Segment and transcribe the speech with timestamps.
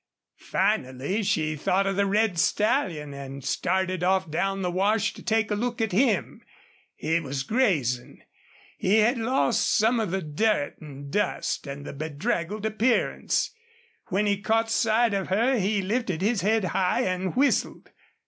[0.39, 5.51] Finally she thought of the red stallion, and started off down the wash to take
[5.51, 6.41] a look at him.
[6.95, 8.23] He was grazing.
[8.79, 13.53] He had lost some of the dirt and dust and the bedraggled appearance.
[14.07, 17.91] When he caught sight of her he lifted his head high and whistled.